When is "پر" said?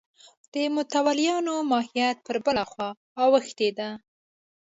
2.25-2.37